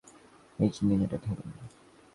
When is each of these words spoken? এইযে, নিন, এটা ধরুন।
এইযে, 0.59 0.81
নিন, 0.87 1.01
এটা 1.01 1.17
ধরুন। 1.17 1.49